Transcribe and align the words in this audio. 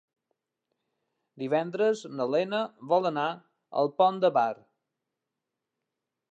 Divendres 1.43 2.01
na 2.15 2.27
Lena 2.37 2.63
vol 2.95 3.11
anar 3.11 3.29
al 3.83 3.95
Pont 4.01 4.21
de 4.27 4.35
Bar. 4.41 4.51